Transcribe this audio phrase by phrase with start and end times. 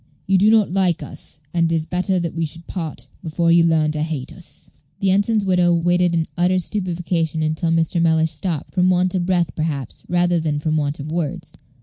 [0.25, 3.63] You do not like us, and it is better that we should part before you
[3.63, 4.67] learn to hate us."
[4.99, 8.01] The ensign's widow waited in utter stupefaction until Mr.
[8.01, 11.53] Mellish stopped, from want of breath, perhaps, rather than from want of words.